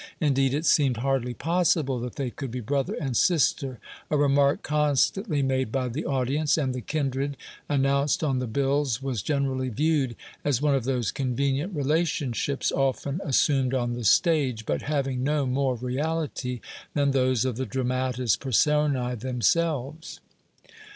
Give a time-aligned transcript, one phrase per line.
[0.19, 3.77] Indeed, it seemed hardly possible that they could be brother and sister,
[4.09, 7.37] a remark constantly made by the audience, and the kindred
[7.69, 13.75] announced on the bills was generally viewed as one of those convenient relationships often assumed
[13.75, 16.61] on the stage, but having no more reality
[16.95, 20.19] than those of the dramatis personæ themselves.